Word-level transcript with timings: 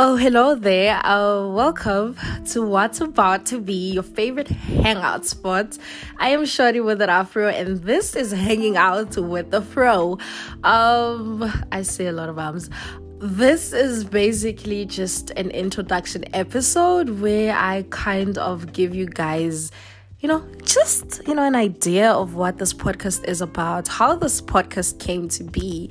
Oh, 0.00 0.14
hello 0.14 0.54
there. 0.54 1.04
Uh, 1.04 1.48
welcome 1.48 2.14
to 2.52 2.62
what's 2.62 3.00
about 3.00 3.46
to 3.46 3.58
be 3.58 3.94
your 3.94 4.04
favorite 4.04 4.46
hangout 4.46 5.26
spot. 5.26 5.76
I 6.18 6.28
am 6.28 6.46
Shorty 6.46 6.78
with 6.78 7.02
an 7.02 7.10
Afro, 7.10 7.48
and 7.48 7.78
this 7.78 8.14
is 8.14 8.30
Hanging 8.30 8.76
Out 8.76 9.16
with 9.16 9.50
the 9.50 9.60
Fro. 9.60 10.18
Um, 10.62 11.52
I 11.72 11.82
say 11.82 12.06
a 12.06 12.12
lot 12.12 12.28
of 12.28 12.38
arms. 12.38 12.70
This 13.18 13.72
is 13.72 14.04
basically 14.04 14.86
just 14.86 15.30
an 15.30 15.50
introduction 15.50 16.24
episode 16.32 17.18
where 17.20 17.56
I 17.56 17.84
kind 17.90 18.38
of 18.38 18.72
give 18.72 18.94
you 18.94 19.06
guys 19.06 19.72
you 20.20 20.28
know, 20.28 20.44
just, 20.64 21.20
you 21.26 21.34
know, 21.34 21.44
an 21.44 21.54
idea 21.54 22.10
of 22.10 22.34
what 22.34 22.58
this 22.58 22.74
podcast 22.74 23.24
is 23.28 23.40
about, 23.40 23.86
how 23.86 24.16
this 24.16 24.40
podcast 24.40 24.98
came 24.98 25.28
to 25.28 25.44
be, 25.44 25.90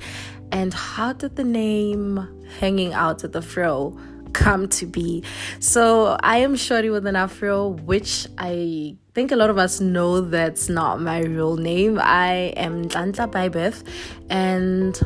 and 0.52 0.74
how 0.74 1.12
did 1.14 1.36
the 1.36 1.44
name 1.44 2.28
Hanging 2.60 2.92
Out 2.92 3.24
at 3.24 3.32
the 3.32 3.40
Fro 3.40 3.98
come 4.34 4.68
to 4.68 4.86
be? 4.86 5.24
So, 5.60 6.18
I 6.22 6.38
am 6.38 6.56
Shorty 6.56 6.90
with 6.90 7.06
an 7.06 7.16
Afro, 7.16 7.68
which 7.68 8.26
I 8.36 8.96
think 9.14 9.32
a 9.32 9.36
lot 9.36 9.48
of 9.48 9.56
us 9.56 9.80
know 9.80 10.20
that's 10.20 10.68
not 10.68 11.00
my 11.00 11.20
real 11.20 11.56
name. 11.56 11.98
I 11.98 12.52
am 12.56 12.84
Danta 12.84 13.30
by 13.30 13.48
birth, 13.48 13.82
and 14.28 15.00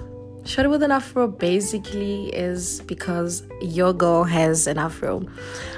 Shorty 0.44 0.68
with 0.68 0.82
an 0.82 0.90
afro 0.90 1.28
basically 1.28 2.26
is 2.30 2.80
because 2.82 3.44
your 3.60 3.92
girl 3.92 4.24
has 4.24 4.66
an 4.66 4.76
afro. 4.76 5.24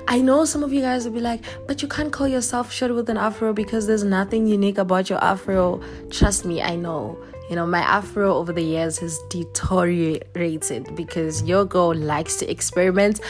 I 0.08 0.20
know 0.20 0.46
some 0.46 0.62
of 0.62 0.72
you 0.72 0.80
guys 0.80 1.04
will 1.04 1.12
be 1.12 1.20
like, 1.20 1.44
but 1.66 1.82
you 1.82 1.88
can't 1.88 2.10
call 2.10 2.26
yourself 2.26 2.72
Shorty 2.72 2.94
with 2.94 3.10
an 3.10 3.18
afro 3.18 3.52
because 3.52 3.86
there's 3.86 4.04
nothing 4.04 4.46
unique 4.46 4.78
about 4.78 5.10
your 5.10 5.22
afro. 5.22 5.82
Trust 6.10 6.46
me, 6.46 6.62
I 6.62 6.76
know. 6.76 7.18
You 7.48 7.56
know, 7.56 7.66
my 7.66 7.80
afro 7.80 8.34
over 8.34 8.52
the 8.52 8.62
years 8.62 8.98
has 8.98 9.18
deteriorated 9.28 10.94
because 10.96 11.42
your 11.42 11.64
girl 11.64 11.94
likes 11.94 12.36
to 12.36 12.50
experiment. 12.50 13.20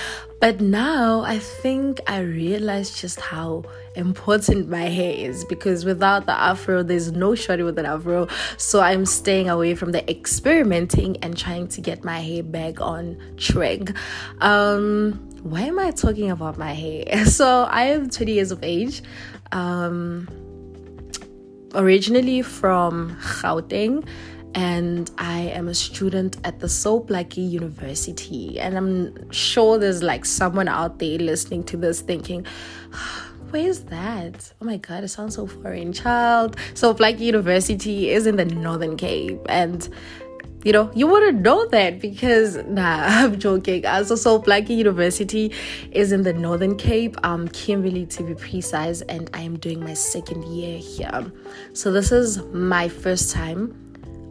But 0.41 0.61
now 0.61 1.23
I 1.23 1.39
think 1.39 2.01
I 2.07 2.21
realize 2.21 3.01
just 3.01 3.19
how 3.19 3.65
important 3.97 4.69
my 4.69 4.83
hair 4.83 5.15
is 5.15 5.45
because 5.47 5.85
without 5.85 6.27
the 6.27 6.33
afro, 6.33 6.83
there's 6.83 7.13
no 7.13 7.35
shorty 7.35 7.63
with 7.63 7.79
an 7.79 7.87
afro. 7.87 8.29
So 8.57 8.81
I'm 8.81 9.07
staying 9.07 9.49
away 9.49 9.75
from 9.75 9.93
the 9.93 10.09
experimenting 10.09 11.17
and 11.19 11.37
trying 11.37 11.69
to 11.69 11.81
get 11.81 12.05
my 12.05 12.21
hair 12.21 12.43
back 12.43 12.81
on 12.81 13.19
track. 13.37 13.97
Um, 14.41 15.13
why 15.43 15.63
am 15.63 15.79
I 15.79 15.91
talking 15.91 16.31
about 16.31 16.57
my 16.59 16.73
hair? 16.73 17.25
So 17.27 17.65
I 17.65 17.85
am 17.87 18.11
20 18.11 18.33
years 18.33 18.51
of 18.51 18.63
age. 18.63 19.03
Um, 19.51 20.29
originally 21.75 22.43
from 22.43 23.17
Gauteng 23.21 24.07
and 24.55 25.11
I 25.19 25.41
am 25.41 25.69
a 25.69 25.75
student 25.75 26.37
at 26.45 26.61
the 26.61 26.69
Sol 26.69 27.05
Plaatje 27.05 27.49
University. 27.49 28.61
And 28.61 28.77
I'm 28.77 29.31
sure 29.33 29.79
there's 29.79 30.03
like 30.03 30.25
someone 30.25 30.69
out 30.69 30.99
there 31.01 31.19
listening 31.19 31.65
to 31.65 31.77
this 31.77 32.01
thinking, 32.01 32.47
where's 33.51 33.81
that? 33.85 34.53
Oh 34.61 34.65
my 34.65 34.77
god, 34.77 35.05
it 35.05 35.09
sounds 35.09 35.35
so 35.35 35.47
foreign. 35.47 35.93
Child. 35.93 36.57
Sol 36.75 36.95
Plaatje 36.95 37.21
University 37.21 38.11
is 38.11 38.27
in 38.27 38.37
the 38.37 38.45
Northern 38.45 38.97
Cape. 38.97 39.41
And 39.49 39.89
you 40.65 40.73
know, 40.73 40.91
you 40.95 41.07
wouldn't 41.07 41.43
know 41.43 41.67
that 41.69 42.01
because 42.01 42.57
nah, 42.67 43.05
I'm 43.07 43.39
joking. 43.39 43.87
Also, 43.87 44.17
Sol 44.17 44.43
Plaatje 44.43 44.71
University 44.71 45.53
is 45.93 46.11
in 46.11 46.23
the 46.23 46.33
Northern 46.33 46.77
Cape, 46.77 47.17
um, 47.23 47.49
Kimberley 47.49 48.07
to 48.07 48.23
be 48.23 48.35
precise, 48.35 49.03
and 49.03 49.31
I 49.35 49.43
am 49.43 49.59
doing 49.59 49.81
my 49.81 49.95
second 49.95 50.43
year 50.45 50.79
here. 50.79 51.31
So 51.75 51.93
this 51.93 52.11
is 52.11 52.43
my 52.53 52.89
first 52.89 53.31
time 53.31 53.81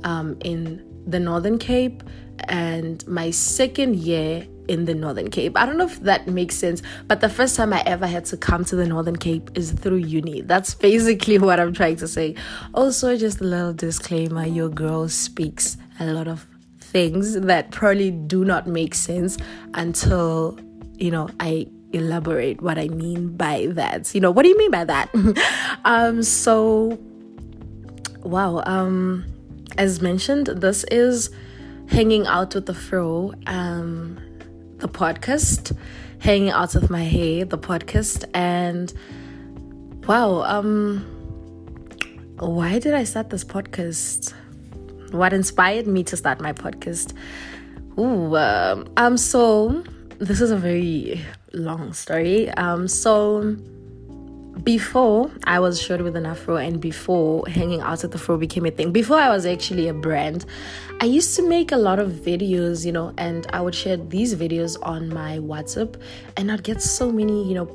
um 0.04 0.36
in 0.44 0.84
the 1.08 1.20
Northern 1.20 1.58
Cape 1.58 2.04
and 2.50 3.06
my 3.08 3.32
second 3.32 3.96
year 3.96 4.48
in 4.68 4.86
the 4.86 4.94
Northern 4.94 5.30
Cape. 5.30 5.58
I 5.58 5.66
don't 5.66 5.78
know 5.78 5.86
if 5.86 6.00
that 6.02 6.28
makes 6.28 6.56
sense, 6.56 6.82
but 7.08 7.22
the 7.22 7.30
first 7.30 7.56
time 7.56 7.74
I 7.74 7.84
ever 7.86 8.08
had 8.08 8.26
to 8.26 8.38
come 8.38 8.66
to 8.66 8.76
the 8.76 8.86
Northern 8.86 9.16
Cape 9.16 9.52
is 9.56 9.72
through 9.72 9.98
uni. 9.98 10.42
That's 10.42 10.74
basically 10.90 11.38
what 11.38 11.60
I'm 11.60 11.74
trying 11.74 11.98
to 11.98 12.08
say. 12.08 12.36
Also, 12.74 13.18
just 13.18 13.42
a 13.42 13.44
little 13.44 13.74
disclaimer 13.74 14.46
your 14.46 14.70
girl 14.70 15.10
speaks 15.10 15.78
a 16.00 16.06
lot 16.06 16.28
of 16.28 16.48
things 16.80 17.40
that 17.42 17.72
probably 17.72 18.12
do 18.12 18.46
not 18.46 18.68
make 18.68 18.94
sense 18.94 19.38
until, 19.74 20.60
you 20.98 21.12
know, 21.12 21.30
I 21.40 21.68
elaborate 21.92 22.62
what 22.62 22.78
I 22.78 22.88
mean 22.88 23.36
by 23.36 23.68
that. 23.72 24.14
You 24.14 24.22
know, 24.22 24.32
what 24.32 24.44
do 24.44 24.50
you 24.50 24.58
mean 24.58 24.72
by 24.72 24.84
that? 24.86 25.10
um, 25.86 26.24
so, 26.24 27.00
wow. 28.24 28.64
Um, 28.66 29.26
as 29.78 30.02
mentioned, 30.02 30.48
this 30.48 30.84
is 30.86 31.30
hanging 31.88 32.28
out 32.28 32.56
with 32.56 32.66
the 32.66 32.74
fro. 32.74 33.34
Um, 33.48 34.20
the 34.84 34.90
podcast, 34.90 35.74
hanging 36.20 36.50
out 36.50 36.76
with 36.76 36.90
my 36.90 37.04
hair, 37.04 37.46
the 37.46 37.58
podcast, 37.58 38.26
and 38.34 38.94
wow, 40.06 40.44
um, 40.44 41.00
why 42.38 42.80
did 42.80 42.94
I 42.94 43.06
start 43.06 43.30
this 43.30 43.46
podcast? 43.46 44.34
What 45.12 45.32
inspired 45.32 45.88
me 45.88 46.04
to 46.04 46.18
start 46.18 46.42
my 46.42 46.52
podcast? 46.52 47.14
Ooh, 47.98 48.36
um, 48.36 48.86
um, 48.98 49.16
so 49.16 49.86
this 50.20 50.42
is 50.42 50.52
a 50.52 50.58
very 50.58 51.22
long 51.54 51.94
story. 51.94 52.50
Um, 52.50 52.90
so 52.90 53.56
before 54.62 55.32
I 55.46 55.60
was 55.60 55.82
short 55.82 56.02
with 56.04 56.16
an 56.16 56.26
afro 56.26 56.58
and 56.58 56.80
before 56.80 57.48
hanging 57.48 57.82
out 57.82 58.04
at 58.04 58.12
the 58.12 58.18
fro 58.18 58.38
became 58.38 58.66
a 58.66 58.72
thing, 58.72 58.92
before 58.92 59.18
I 59.18 59.30
was 59.30 59.46
actually 59.46 59.88
a 59.88 59.94
brand, 59.94 60.46
I 61.02 61.06
used 61.06 61.36
to 61.38 61.48
make 61.48 61.72
a 61.72 61.78
lot 61.78 62.00
of 62.00 62.12
videos, 62.12 62.86
you 62.86 62.92
know, 62.92 63.14
and 63.18 63.48
I 63.52 63.62
would 63.62 63.76
share 63.76 63.98
these 63.98 64.36
videos 64.36 64.78
on 64.84 65.10
my 65.10 65.40
WhatsApp 65.40 66.00
and 66.38 66.52
I'd 66.52 66.64
get 66.64 66.82
so 66.82 67.12
many, 67.12 67.48
you 67.48 67.56
know, 67.56 67.66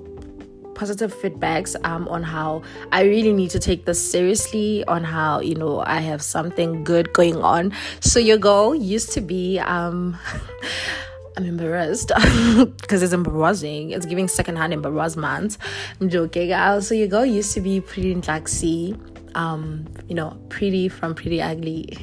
positive 0.75 1.13
feedbacks 1.13 1.75
um, 1.85 2.07
on 2.09 2.23
how 2.23 2.63
I 2.93 3.03
really 3.03 3.33
need 3.33 3.51
to 3.51 3.59
take 3.59 3.85
this 3.85 4.01
seriously, 4.01 4.85
on 4.85 5.03
how, 5.03 5.41
you 5.41 5.57
know, 5.57 5.81
I 5.81 6.01
have 6.01 6.23
something 6.23 6.85
good 6.85 7.13
going 7.13 7.37
on. 7.37 7.73
So 8.01 8.21
your 8.21 8.39
goal 8.39 8.75
used 8.75 9.13
to 9.13 9.21
be 9.21 9.59
um 9.59 10.17
I'm 11.39 11.47
embarrassed 11.47 12.09
because 12.81 13.01
it's 13.01 13.13
embarrassing. 13.13 13.93
It's 13.93 14.07
giving 14.07 14.27
secondhand 14.27 14.73
embarrassment. 14.73 15.57
I'm 16.01 16.09
joking. 16.09 16.53
Also, 16.53 16.97
your 16.97 17.07
girl 17.07 17.25
used 17.25 17.55
to 17.55 17.61
be 17.61 17.81
pretty 17.81 18.17
Laxy, 18.17 18.99
um, 19.37 19.87
you 20.09 20.17
know, 20.17 20.37
pretty 20.49 20.89
from 20.89 21.15
pretty 21.15 21.41
ugly. 21.41 21.97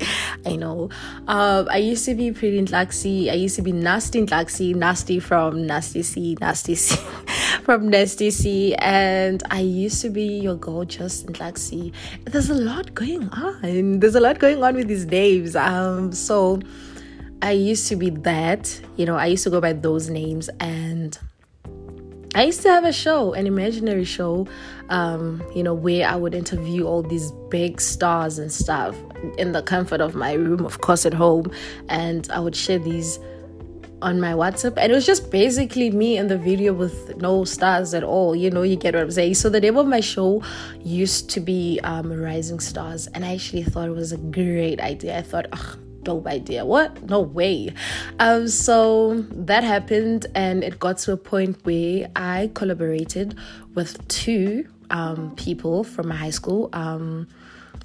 I 0.46 0.56
know. 0.56 0.88
Um, 1.28 1.68
I 1.70 1.76
used 1.76 2.06
to 2.06 2.14
be 2.14 2.32
pretty 2.32 2.62
Laxy. 2.62 3.30
I 3.30 3.34
used 3.34 3.56
to 3.56 3.62
be 3.62 3.72
nasty 3.72 4.24
Laxy, 4.24 4.74
nasty 4.74 5.20
from 5.20 5.66
nasty 5.66 6.02
C, 6.02 6.38
nasty 6.40 6.76
C, 6.76 6.96
from 7.62 7.90
nasty 7.90 8.30
C, 8.30 8.74
and 8.76 9.42
I 9.50 9.60
used 9.60 10.00
to 10.00 10.08
be 10.08 10.24
your 10.24 10.56
gorgeous 10.56 11.24
Laxy. 11.24 11.92
There's 12.24 12.48
a 12.48 12.54
lot 12.54 12.94
going 12.94 13.28
on. 13.28 14.00
There's 14.00 14.14
a 14.14 14.20
lot 14.20 14.38
going 14.38 14.62
on 14.62 14.76
with 14.76 14.88
these 14.88 15.04
names. 15.04 15.56
Um, 15.56 16.12
so 16.12 16.62
I 17.42 17.52
used 17.52 17.88
to 17.88 17.96
be 17.96 18.10
that, 18.10 18.80
you 18.96 19.06
know, 19.06 19.16
I 19.16 19.26
used 19.26 19.44
to 19.44 19.50
go 19.50 19.60
by 19.60 19.72
those 19.72 20.08
names 20.08 20.48
and 20.60 21.18
I 22.34 22.44
used 22.44 22.62
to 22.62 22.68
have 22.68 22.84
a 22.84 22.92
show, 22.92 23.32
an 23.32 23.46
imaginary 23.46 24.04
show, 24.04 24.46
um, 24.90 25.42
you 25.54 25.62
know, 25.62 25.72
where 25.72 26.06
I 26.06 26.16
would 26.16 26.34
interview 26.34 26.84
all 26.84 27.02
these 27.02 27.32
big 27.50 27.80
stars 27.80 28.38
and 28.38 28.52
stuff 28.52 28.94
in 29.38 29.52
the 29.52 29.62
comfort 29.62 30.00
of 30.00 30.14
my 30.14 30.34
room, 30.34 30.66
of 30.66 30.80
course, 30.80 31.06
at 31.06 31.14
home. 31.14 31.50
And 31.88 32.28
I 32.30 32.40
would 32.40 32.54
share 32.54 32.78
these 32.78 33.18
on 34.02 34.20
my 34.20 34.32
WhatsApp. 34.32 34.74
And 34.76 34.92
it 34.92 34.94
was 34.94 35.06
just 35.06 35.30
basically 35.30 35.90
me 35.90 36.18
in 36.18 36.28
the 36.28 36.36
video 36.36 36.74
with 36.74 37.16
no 37.16 37.44
stars 37.44 37.94
at 37.94 38.02
all. 38.02 38.36
You 38.36 38.50
know, 38.50 38.62
you 38.62 38.76
get 38.76 38.94
what 38.94 39.04
I'm 39.04 39.10
saying. 39.10 39.34
So 39.34 39.48
the 39.48 39.60
name 39.60 39.78
of 39.78 39.86
my 39.86 40.00
show 40.00 40.42
used 40.82 41.30
to 41.30 41.40
be 41.40 41.80
um, 41.84 42.12
Rising 42.12 42.60
Stars. 42.60 43.06
And 43.08 43.24
I 43.24 43.34
actually 43.34 43.62
thought 43.62 43.88
it 43.88 43.92
was 43.92 44.12
a 44.12 44.18
great 44.18 44.80
idea. 44.80 45.16
I 45.16 45.22
thought, 45.22 45.46
ugh, 45.52 45.78
dope 46.06 46.26
idea. 46.28 46.64
What? 46.64 47.02
No 47.02 47.20
way. 47.20 47.74
Um, 48.20 48.48
so 48.48 49.20
that 49.32 49.64
happened, 49.64 50.26
and 50.34 50.62
it 50.62 50.78
got 50.78 50.98
to 50.98 51.12
a 51.12 51.16
point 51.16 51.58
where 51.64 52.08
I 52.14 52.50
collaborated 52.54 53.36
with 53.74 54.06
two 54.08 54.68
um, 54.90 55.34
people 55.36 55.82
from 55.84 56.08
my 56.08 56.16
high 56.16 56.30
school. 56.30 56.70
Um, 56.72 57.26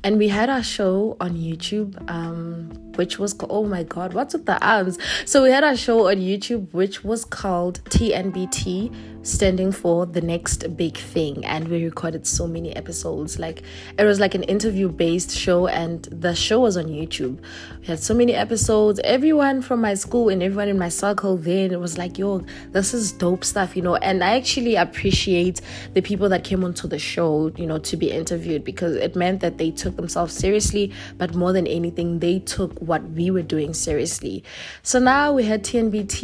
and 0.04 0.18
we 0.18 0.30
had 0.30 0.50
our 0.50 0.64
show 0.64 1.16
on 1.20 1.32
YouTube, 1.34 1.94
um, 2.10 2.72
which 2.96 3.20
was 3.20 3.36
oh 3.50 3.66
my 3.66 3.84
god, 3.84 4.14
what's 4.14 4.34
with 4.34 4.46
the 4.46 4.64
arms? 4.66 4.98
So 5.26 5.44
we 5.44 5.52
had 5.52 5.64
our 5.64 5.76
show 5.76 6.08
on 6.10 6.18
YouTube, 6.18 6.74
which 6.74 7.04
was 7.04 7.26
called 7.26 7.84
TNBT 7.86 9.21
standing 9.24 9.72
for 9.72 10.06
the 10.06 10.22
next 10.22 10.76
big 10.76 10.98
thing. 10.98 11.46
And 11.46 11.68
we 11.68 11.84
recorded 11.84 12.26
so 12.26 12.48
many 12.48 12.76
episodes. 12.76 13.40
Like 13.40 13.64
it 13.98 14.06
was 14.06 14.20
like 14.20 14.36
an 14.36 14.44
interview 14.44 14.90
based 14.90 15.32
show 15.32 15.68
and 15.68 16.04
the 16.06 16.36
show 16.36 16.60
was 16.62 16.78
on 16.78 16.86
youtube. 16.86 17.40
We 17.82 17.88
had 17.88 18.00
so 18.00 18.14
many 18.14 18.34
episodes. 18.34 19.00
Everyone 19.04 19.62
from 19.62 19.82
my 19.82 19.94
school 19.94 20.30
and 20.30 20.42
everyone 20.42 20.68
in 20.68 20.78
my 20.78 20.90
circle 20.90 21.38
then 21.38 21.72
it 21.72 21.80
was 21.80 21.98
like 21.98 22.18
yo 22.18 22.44
this 22.72 22.94
is 22.94 23.12
dope 23.12 23.44
stuff 23.44 23.76
you 23.76 23.82
know? 23.82 23.96
And 23.96 24.24
i 24.24 24.36
actually 24.36 24.76
appreciate 24.76 25.62
the 25.94 26.02
people 26.02 26.30
that 26.30 26.44
came 26.44 26.64
onto 26.64 26.88
the 26.88 27.00
show 27.00 27.52
you 27.56 27.68
know 27.68 27.80
to 27.80 27.98
be 27.98 28.12
interviewed 28.12 28.64
because 28.64 28.96
it 28.96 29.16
meant 29.16 29.42
that 29.42 29.58
they 29.58 29.72
took 29.72 29.96
themselves 29.96 30.34
seriously 30.34 30.92
but 31.18 31.36
more 31.36 31.54
than 31.54 31.68
anything 31.68 32.20
they 32.20 32.40
took 32.40 32.78
what 32.80 33.04
we 33.12 33.32
were 33.32 33.42
doing 33.42 33.74
seriously. 33.74 34.44
So 34.84 35.00
now 35.00 35.32
we 35.34 35.44
had 35.44 35.64
tnbt 35.64 36.22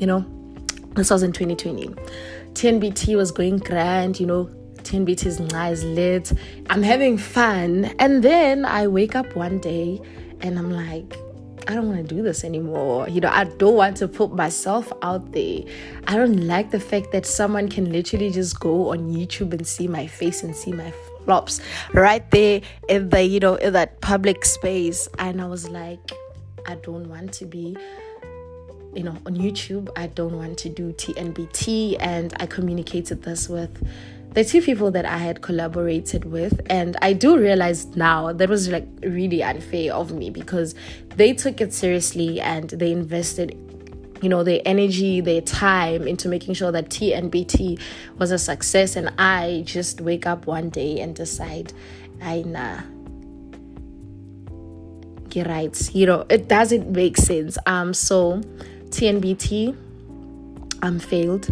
you 0.00 0.06
know 0.06 0.37
this 0.98 1.10
was 1.10 1.22
in 1.22 1.32
2020. 1.32 1.88
TNBT 2.52 3.16
was 3.16 3.30
going 3.30 3.58
grand, 3.58 4.18
you 4.18 4.26
know, 4.26 4.50
TNBT 4.78 5.26
is 5.26 5.40
nice, 5.40 5.82
lit. 5.82 6.32
I'm 6.70 6.82
having 6.82 7.18
fun. 7.18 7.86
And 7.98 8.22
then 8.22 8.64
I 8.64 8.86
wake 8.86 9.14
up 9.14 9.36
one 9.36 9.58
day 9.58 10.00
and 10.40 10.58
I'm 10.58 10.70
like, 10.70 11.16
I 11.68 11.74
don't 11.74 11.88
want 11.88 12.08
to 12.08 12.14
do 12.14 12.22
this 12.22 12.44
anymore. 12.44 13.06
You 13.10 13.20
know, 13.20 13.28
I 13.28 13.44
don't 13.44 13.74
want 13.74 13.98
to 13.98 14.08
put 14.08 14.32
myself 14.32 14.90
out 15.02 15.32
there. 15.32 15.60
I 16.06 16.16
don't 16.16 16.46
like 16.46 16.70
the 16.70 16.80
fact 16.80 17.12
that 17.12 17.26
someone 17.26 17.68
can 17.68 17.92
literally 17.92 18.30
just 18.30 18.58
go 18.58 18.92
on 18.92 19.12
YouTube 19.12 19.52
and 19.52 19.66
see 19.66 19.86
my 19.86 20.06
face 20.06 20.42
and 20.42 20.56
see 20.56 20.72
my 20.72 20.90
flops 21.24 21.60
right 21.92 22.28
there 22.30 22.62
in 22.88 23.10
the, 23.10 23.22
you 23.22 23.40
know, 23.40 23.56
in 23.56 23.74
that 23.74 24.00
public 24.00 24.46
space. 24.46 25.08
And 25.18 25.42
I 25.42 25.46
was 25.46 25.68
like, 25.68 26.00
I 26.66 26.76
don't 26.76 27.08
want 27.10 27.34
to 27.34 27.44
be 27.44 27.76
you 28.94 29.02
know, 29.02 29.16
on 29.26 29.36
YouTube, 29.36 29.88
I 29.96 30.08
don't 30.08 30.36
want 30.36 30.58
to 30.58 30.68
do 30.68 30.92
TNBT. 30.92 31.96
And 32.00 32.34
I 32.40 32.46
communicated 32.46 33.22
this 33.22 33.48
with 33.48 33.86
the 34.34 34.44
two 34.44 34.60
people 34.60 34.90
that 34.90 35.04
I 35.04 35.18
had 35.18 35.42
collaborated 35.42 36.24
with. 36.24 36.60
And 36.70 36.96
I 37.02 37.12
do 37.12 37.38
realize 37.38 37.86
now 37.96 38.32
that 38.32 38.48
was 38.48 38.68
like 38.68 38.86
really 39.02 39.42
unfair 39.42 39.94
of 39.94 40.12
me 40.12 40.30
because 40.30 40.74
they 41.16 41.32
took 41.32 41.60
it 41.60 41.72
seriously 41.72 42.40
and 42.40 42.70
they 42.70 42.92
invested 42.92 43.56
you 44.20 44.28
know 44.28 44.42
their 44.42 44.60
energy 44.64 45.20
their 45.20 45.40
time 45.40 46.08
into 46.08 46.28
making 46.28 46.52
sure 46.52 46.72
that 46.72 46.88
tnbt 46.88 47.80
was 48.18 48.32
a 48.32 48.38
success 48.38 48.96
and 48.96 49.12
i 49.16 49.62
just 49.64 50.00
wake 50.00 50.26
up 50.26 50.44
one 50.44 50.68
day 50.70 50.98
and 50.98 51.14
decide 51.14 51.72
i 52.20 52.42
nah 52.42 52.80
get 55.28 55.46
right 55.46 55.94
you 55.94 56.04
know 56.04 56.26
it 56.28 56.48
doesn't 56.48 56.90
make 56.90 57.16
sense 57.16 57.58
um 57.66 57.94
so 57.94 58.40
TNBT 58.90 59.76
um 60.82 60.98
failed. 60.98 61.48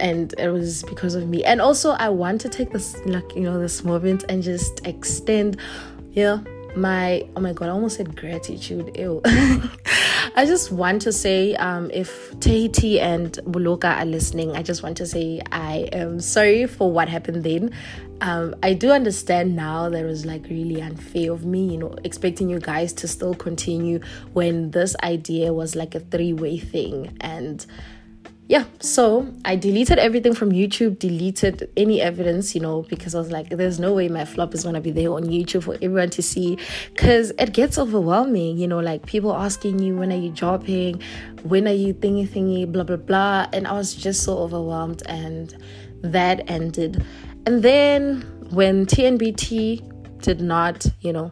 And 0.00 0.34
it 0.38 0.48
was 0.48 0.82
because 0.84 1.14
of 1.14 1.28
me. 1.28 1.44
And 1.44 1.60
also 1.60 1.90
i 1.90 2.08
want 2.08 2.40
to 2.42 2.48
take 2.48 2.70
this 2.70 2.96
like 3.06 3.34
you 3.34 3.42
know 3.42 3.58
this 3.58 3.84
moment 3.84 4.24
and 4.28 4.42
just 4.42 4.86
extend 4.86 5.58
yeah 6.12 6.40
my 6.76 7.26
oh 7.36 7.40
my 7.40 7.52
god 7.52 7.68
i 7.68 7.72
almost 7.72 7.96
said 7.96 8.16
gratitude. 8.16 8.96
Ew 8.96 9.22
i 10.34 10.46
just 10.46 10.72
want 10.72 11.02
to 11.02 11.12
say 11.12 11.54
um 11.56 11.90
if 11.92 12.38
tahiti 12.40 13.00
and 13.00 13.32
buluka 13.44 13.96
are 13.96 14.04
listening 14.04 14.56
i 14.56 14.62
just 14.62 14.82
want 14.82 14.96
to 14.96 15.06
say 15.06 15.40
i 15.52 15.88
am 15.92 16.20
sorry 16.20 16.66
for 16.66 16.90
what 16.90 17.08
happened 17.08 17.42
then 17.44 17.70
um, 18.22 18.54
I 18.62 18.74
do 18.74 18.90
understand 18.90 19.56
now 19.56 19.88
that 19.88 19.98
it 19.98 20.04
was 20.04 20.26
like 20.26 20.44
really 20.50 20.82
unfair 20.82 21.32
of 21.32 21.46
me, 21.46 21.72
you 21.72 21.78
know, 21.78 21.94
expecting 22.04 22.50
you 22.50 22.60
guys 22.60 22.92
to 22.94 23.08
still 23.08 23.34
continue 23.34 24.00
when 24.34 24.72
this 24.72 24.94
idea 25.02 25.54
was 25.54 25.74
like 25.74 25.94
a 25.94 26.00
three 26.00 26.34
way 26.34 26.58
thing. 26.58 27.16
And 27.22 27.64
yeah, 28.50 28.64
so 28.80 29.32
I 29.44 29.54
deleted 29.54 30.00
everything 30.00 30.34
from 30.34 30.50
YouTube, 30.50 30.98
deleted 30.98 31.70
any 31.76 32.00
evidence, 32.00 32.52
you 32.52 32.60
know, 32.60 32.82
because 32.82 33.14
I 33.14 33.18
was 33.18 33.30
like, 33.30 33.48
there's 33.50 33.78
no 33.78 33.94
way 33.94 34.08
my 34.08 34.24
flop 34.24 34.54
is 34.54 34.64
gonna 34.64 34.80
be 34.80 34.90
there 34.90 35.12
on 35.12 35.22
YouTube 35.22 35.62
for 35.62 35.74
everyone 35.74 36.10
to 36.10 36.20
see, 36.20 36.58
because 36.92 37.30
it 37.38 37.52
gets 37.52 37.78
overwhelming, 37.78 38.58
you 38.58 38.66
know, 38.66 38.80
like 38.80 39.06
people 39.06 39.32
asking 39.32 39.78
you, 39.78 39.96
when 39.96 40.12
are 40.12 40.16
you 40.16 40.30
dropping, 40.30 41.00
when 41.44 41.68
are 41.68 41.72
you 41.72 41.94
thingy 41.94 42.26
thingy, 42.26 42.66
blah 42.70 42.82
blah 42.82 42.96
blah, 42.96 43.46
and 43.52 43.68
I 43.68 43.72
was 43.72 43.94
just 43.94 44.24
so 44.24 44.36
overwhelmed, 44.38 45.04
and 45.06 45.56
that 46.02 46.50
ended. 46.50 47.04
And 47.46 47.62
then 47.62 48.22
when 48.50 48.84
TNBT 48.84 50.22
did 50.22 50.40
not, 50.40 50.86
you 51.02 51.12
know, 51.12 51.30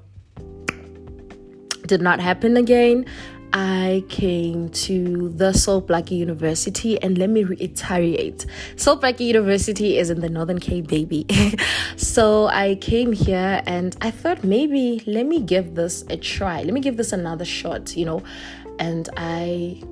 did 1.85 2.01
not 2.01 2.21
happen 2.21 2.57
again, 2.57 3.07
I 3.53 4.05
came 4.09 4.69
to 4.71 5.31
the 5.31 5.53
Sol 5.53 5.81
Plaatje 5.81 6.17
University, 6.17 7.01
and 7.03 7.17
let 7.17 7.31
me 7.31 7.45
reiterate 7.45 8.45
Sol 8.77 8.99
Plaatje 8.99 9.21
University 9.21 9.99
is 9.99 10.11
in 10.11 10.21
the 10.21 10.29
Northern 10.29 10.59
Cape, 10.59 10.89
baby. 10.89 11.27
so 11.97 12.47
I 12.47 12.75
came 12.77 13.13
here 13.13 13.63
and 13.67 13.97
I 14.01 14.11
thought 14.11 14.45
maybe 14.45 15.03
let 15.07 15.27
me 15.27 15.41
give 15.41 15.75
this 15.75 16.05
a 16.11 16.17
try, 16.17 16.63
let 16.63 16.75
me 16.75 16.81
give 16.81 16.97
this 16.97 17.13
another 17.13 17.45
shot, 17.45 17.97
you 17.97 18.05
know. 18.05 18.23
And 18.79 19.09
I 19.17 19.83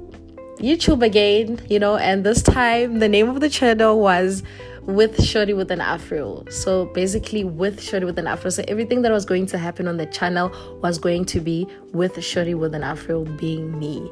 YouTube 0.59 1.03
again, 1.05 1.61
you 1.69 1.79
know, 1.79 1.97
and 1.97 2.25
this 2.25 2.43
time 2.43 2.99
the 2.99 3.09
name 3.09 3.29
of 3.29 3.41
the 3.41 3.49
channel 3.49 4.01
was 4.01 4.43
with 4.87 5.23
Shorty 5.23 5.53
with 5.53 5.71
an 5.71 5.81
Afro. 5.81 6.45
So 6.49 6.87
basically, 6.87 7.45
with 7.45 7.83
Shorty 7.83 8.07
with 8.07 8.19
an 8.19 8.27
Afro. 8.27 8.51
So 8.51 8.65
everything 8.69 9.03
that 9.03 9.13
was 9.13 9.25
going 9.25 9.47
to 9.47 9.59
happen 9.59 9.89
on 9.89 9.97
the 9.97 10.07
channel 10.07 10.53
was 10.83 10.99
going 10.99 11.25
to 11.27 11.41
be 11.41 11.67
with 11.93 12.23
Shorty 12.23 12.55
with 12.55 12.75
an 12.75 12.83
Afro 12.83 13.25
being 13.25 13.79
me. 13.79 14.11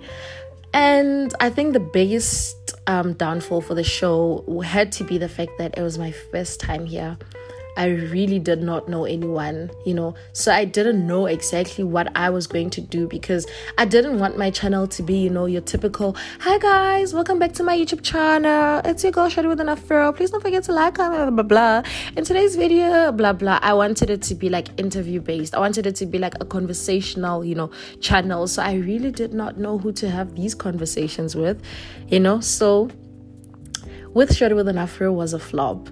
And 0.73 1.33
I 1.39 1.51
think 1.51 1.73
the 1.73 1.81
biggest 1.81 2.75
um, 2.89 3.13
downfall 3.13 3.61
for 3.61 3.75
the 3.75 3.85
show 3.85 4.45
had 4.65 4.91
to 4.93 5.05
be 5.05 5.19
the 5.19 5.29
fact 5.29 5.53
that 5.59 5.79
it 5.79 5.83
was 5.83 5.99
my 5.99 6.11
first 6.11 6.59
time 6.59 6.85
here. 6.85 7.17
I 7.77 7.87
really 7.87 8.39
did 8.39 8.63
not 8.63 8.89
know 8.89 9.05
anyone, 9.05 9.71
you 9.85 9.95
know. 9.95 10.15
So 10.33 10.53
I 10.53 10.65
didn't 10.65 11.05
know 11.05 11.27
exactly 11.27 11.83
what 11.83 12.09
I 12.17 12.31
was 12.31 12.47
going 12.47 12.71
to 12.71 12.81
do 12.81 13.09
because 13.09 13.47
I 13.79 13.85
didn't 13.85 14.21
want 14.21 14.39
my 14.39 14.51
channel 14.51 14.87
to 14.87 15.03
be, 15.03 15.17
you 15.17 15.31
know, 15.31 15.47
your 15.47 15.61
typical, 15.61 16.17
hi 16.39 16.59
guys, 16.59 17.13
welcome 17.13 17.41
back 17.41 17.53
to 17.55 17.65
my 17.65 17.77
YouTube 17.77 18.03
channel. 18.03 18.81
It's 18.85 19.03
your 19.03 19.11
girl 19.11 19.29
Shadi 19.29 19.49
with 19.49 19.61
an 19.61 19.69
afro. 19.69 20.13
Please 20.13 20.31
don't 20.31 20.41
forget 20.41 20.63
to 20.65 20.73
like, 20.73 20.95
comment, 20.95 21.35
blah, 21.35 21.43
blah, 21.43 21.83
blah. 21.83 21.91
In 22.17 22.25
today's 22.25 22.55
video, 22.55 23.11
blah, 23.11 23.33
blah. 23.33 23.59
I 23.61 23.75
wanted 23.75 24.09
it 24.09 24.23
to 24.23 24.37
be 24.37 24.49
like 24.49 24.69
interview 24.79 25.21
based. 25.21 25.57
I 25.57 25.59
wanted 25.59 25.87
it 25.87 25.97
to 25.97 26.07
be 26.07 26.19
like 26.19 26.35
a 26.41 26.45
conversational, 26.45 27.45
you 27.45 27.57
know, 27.57 27.73
channel. 28.01 28.47
So 28.47 28.63
I 28.63 28.75
really 28.75 29.11
did 29.11 29.35
not 29.35 29.59
know 29.59 29.79
who 29.79 29.91
to 29.95 30.09
have 30.11 30.37
these 30.37 30.55
conversations 30.55 31.35
with, 31.35 31.61
you 32.07 32.21
know. 32.21 32.39
So 32.39 32.89
with 34.13 34.31
Shadi 34.31 34.55
with 34.55 34.69
an 34.69 34.79
afro 34.79 35.13
was 35.13 35.33
a 35.33 35.41
flop. 35.41 35.89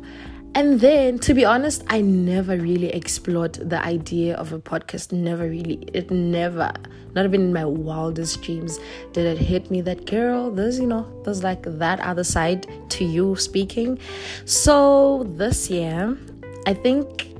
And 0.55 0.81
then, 0.81 1.19
to 1.21 1.33
be 1.33 1.47
honest, 1.47 1.83
I 1.89 2.03
never 2.03 2.59
really 2.59 2.89
explored 2.89 3.55
the 3.55 3.83
idea 3.83 4.37
of 4.37 4.53
a 4.53 4.59
podcast. 4.59 5.11
Never 5.11 5.49
really. 5.49 5.77
It 5.95 6.11
never, 6.11 6.71
not 7.15 7.25
even 7.25 7.41
in 7.41 7.53
my 7.55 7.65
wildest 7.65 8.43
dreams, 8.43 8.79
did 9.13 9.25
it 9.25 9.39
hit 9.39 9.71
me 9.71 9.81
that, 9.81 10.05
girl, 10.05 10.51
there's, 10.51 10.79
you 10.79 10.87
know, 10.87 11.11
there's 11.25 11.43
like 11.43 11.63
that 11.63 12.01
other 12.01 12.23
side 12.23 12.67
to 12.91 13.05
you 13.05 13.35
speaking. 13.37 13.99
So, 14.45 15.25
this 15.37 15.71
year, 15.71 16.19
I 16.67 16.75
think 16.75 17.33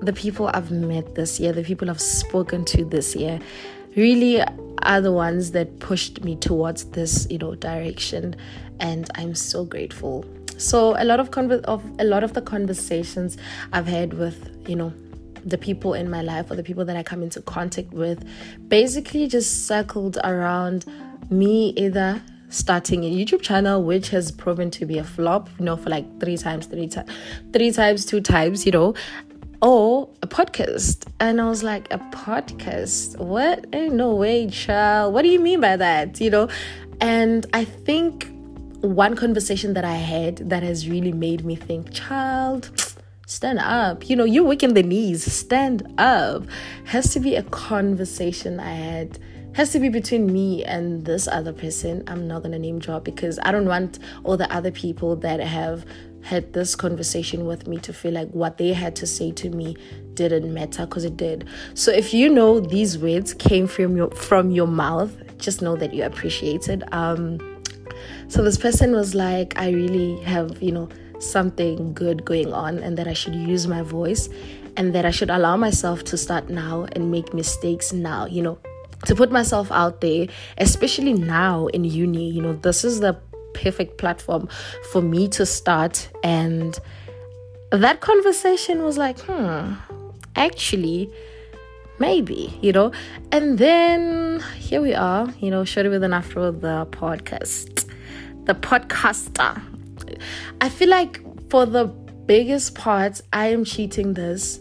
the 0.00 0.12
people 0.12 0.50
I've 0.52 0.72
met 0.72 1.14
this 1.14 1.38
year, 1.38 1.52
the 1.52 1.62
people 1.62 1.88
I've 1.88 2.00
spoken 2.00 2.64
to 2.66 2.84
this 2.84 3.14
year, 3.14 3.38
really 3.94 4.42
are 4.82 5.00
the 5.00 5.12
ones 5.12 5.52
that 5.52 5.78
pushed 5.78 6.24
me 6.24 6.34
towards 6.34 6.86
this, 6.86 7.28
you 7.30 7.38
know, 7.38 7.54
direction. 7.54 8.34
And 8.80 9.08
I'm 9.14 9.36
so 9.36 9.64
grateful 9.64 10.24
so 10.58 10.94
a 10.98 11.04
lot 11.04 11.20
of 11.20 11.30
conver- 11.30 11.62
of 11.64 11.82
a 11.98 12.04
lot 12.04 12.22
of 12.22 12.34
the 12.34 12.42
conversations 12.42 13.36
I've 13.72 13.86
had 13.86 14.14
with 14.14 14.50
you 14.68 14.76
know 14.76 14.92
the 15.44 15.58
people 15.58 15.94
in 15.94 16.10
my 16.10 16.20
life 16.22 16.50
or 16.50 16.56
the 16.56 16.62
people 16.62 16.84
that 16.84 16.96
I 16.96 17.02
come 17.02 17.22
into 17.22 17.40
contact 17.40 17.92
with 17.92 18.26
basically 18.68 19.28
just 19.28 19.66
circled 19.66 20.18
around 20.24 20.84
me 21.30 21.70
either 21.70 22.22
starting 22.50 23.04
a 23.04 23.10
YouTube 23.10 23.42
channel 23.42 23.82
which 23.82 24.08
has 24.10 24.30
proven 24.30 24.70
to 24.70 24.86
be 24.86 24.98
a 24.98 25.04
flop, 25.04 25.48
you 25.58 25.64
know, 25.64 25.76
for 25.76 25.90
like 25.90 26.20
three 26.20 26.36
times, 26.36 26.66
three 26.66 26.88
times, 26.88 27.10
three 27.52 27.70
times, 27.70 28.06
two 28.06 28.20
times, 28.20 28.64
you 28.64 28.72
know, 28.72 28.94
or 29.60 30.08
a 30.22 30.26
podcast. 30.26 31.06
And 31.20 31.40
I 31.40 31.48
was 31.48 31.62
like, 31.62 31.92
a 31.92 31.98
podcast? 31.98 33.18
What? 33.18 33.66
Ain't 33.72 33.94
no 33.94 34.14
way, 34.14 34.48
child. 34.48 35.12
What 35.14 35.22
do 35.22 35.28
you 35.28 35.40
mean 35.40 35.60
by 35.60 35.76
that? 35.76 36.20
You 36.20 36.30
know? 36.30 36.48
And 37.00 37.46
I 37.52 37.64
think 37.64 38.30
one 38.80 39.16
conversation 39.16 39.74
that 39.74 39.84
I 39.84 39.96
had 39.96 40.36
that 40.50 40.62
has 40.62 40.88
really 40.88 41.12
made 41.12 41.44
me 41.44 41.56
think, 41.56 41.92
child, 41.92 42.70
stand 43.26 43.58
up. 43.58 44.08
You 44.08 44.16
know, 44.16 44.24
you're 44.24 44.44
weak 44.44 44.62
in 44.62 44.74
the 44.74 44.82
knees, 44.82 45.30
stand 45.30 45.82
up. 45.98 46.44
Has 46.84 47.12
to 47.12 47.20
be 47.20 47.34
a 47.36 47.42
conversation 47.44 48.60
I 48.60 48.72
had. 48.72 49.18
Has 49.54 49.72
to 49.72 49.80
be 49.80 49.88
between 49.88 50.32
me 50.32 50.64
and 50.64 51.04
this 51.04 51.26
other 51.26 51.52
person. 51.52 52.04
I'm 52.06 52.28
not 52.28 52.42
gonna 52.42 52.58
name 52.58 52.78
drop 52.78 53.04
because 53.04 53.38
I 53.42 53.50
don't 53.50 53.66
want 53.66 53.98
all 54.22 54.36
the 54.36 54.52
other 54.52 54.70
people 54.70 55.16
that 55.16 55.40
have 55.40 55.84
had 56.22 56.52
this 56.52 56.76
conversation 56.76 57.46
with 57.46 57.66
me 57.66 57.78
to 57.78 57.92
feel 57.92 58.12
like 58.12 58.28
what 58.30 58.58
they 58.58 58.72
had 58.72 58.94
to 58.96 59.06
say 59.06 59.32
to 59.32 59.50
me 59.50 59.76
didn't 60.14 60.52
matter 60.52 60.84
because 60.84 61.04
it 61.04 61.16
did. 61.16 61.48
So 61.74 61.90
if 61.90 62.12
you 62.12 62.28
know 62.28 62.60
these 62.60 62.98
words 62.98 63.34
came 63.34 63.66
from 63.66 63.96
your 63.96 64.10
from 64.10 64.50
your 64.50 64.66
mouth, 64.66 65.16
just 65.38 65.62
know 65.62 65.76
that 65.76 65.92
you 65.94 66.04
appreciate 66.04 66.68
it. 66.68 66.82
Um 66.92 67.38
So 68.28 68.42
this 68.42 68.56
person 68.56 68.92
was 68.92 69.14
like, 69.14 69.58
I 69.58 69.70
really 69.70 70.20
have, 70.22 70.62
you 70.62 70.72
know, 70.72 70.88
something 71.18 71.92
good 71.94 72.24
going 72.24 72.52
on 72.52 72.78
and 72.78 72.96
that 72.96 73.08
I 73.08 73.12
should 73.12 73.34
use 73.34 73.66
my 73.66 73.82
voice 73.82 74.28
and 74.76 74.94
that 74.94 75.04
I 75.04 75.10
should 75.10 75.30
allow 75.30 75.56
myself 75.56 76.04
to 76.04 76.16
start 76.16 76.48
now 76.48 76.86
and 76.92 77.10
make 77.10 77.34
mistakes 77.34 77.92
now, 77.92 78.26
you 78.26 78.42
know, 78.42 78.58
to 79.06 79.14
put 79.14 79.30
myself 79.30 79.70
out 79.72 80.00
there, 80.00 80.26
especially 80.58 81.12
now 81.12 81.66
in 81.68 81.84
uni, 81.84 82.30
you 82.30 82.42
know, 82.42 82.52
this 82.54 82.84
is 82.84 83.00
the 83.00 83.18
perfect 83.54 83.98
platform 83.98 84.48
for 84.92 85.02
me 85.02 85.28
to 85.28 85.44
start. 85.44 86.08
And 86.22 86.78
that 87.72 88.00
conversation 88.00 88.82
was 88.82 88.96
like, 88.98 89.18
hmm, 89.20 89.74
actually, 90.36 91.10
maybe, 91.98 92.56
you 92.62 92.72
know. 92.72 92.92
And 93.32 93.58
then 93.58 94.40
here 94.56 94.80
we 94.80 94.94
are, 94.94 95.32
you 95.40 95.50
know, 95.50 95.64
shortly 95.64 95.90
with 95.90 96.04
an 96.04 96.12
after 96.12 96.50
the 96.50 96.86
podcast, 96.90 97.87
the 98.48 98.54
podcaster. 98.54 99.62
I 100.62 100.70
feel 100.70 100.88
like 100.88 101.20
for 101.50 101.66
the 101.66 101.84
biggest 101.84 102.74
part, 102.74 103.20
I 103.30 103.48
am 103.48 103.64
cheating 103.64 104.14
this 104.14 104.60